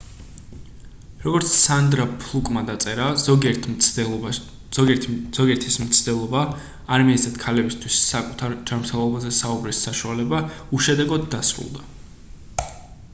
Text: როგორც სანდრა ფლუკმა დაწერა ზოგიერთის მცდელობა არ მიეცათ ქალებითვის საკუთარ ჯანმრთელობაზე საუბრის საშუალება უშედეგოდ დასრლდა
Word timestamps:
როგორც 1.23 1.51
სანდრა 1.55 2.05
ფლუკმა 2.23 2.63
დაწერა 2.69 3.09
ზოგიერთის 3.25 5.77
მცდელობა 5.83 6.47
არ 6.97 7.05
მიეცათ 7.11 7.37
ქალებითვის 7.45 7.99
საკუთარ 8.09 8.57
ჯანმრთელობაზე 8.73 9.35
საუბრის 9.43 9.85
საშუალება 9.91 10.41
უშედეგოდ 10.81 11.31
დასრლდა 11.39 12.67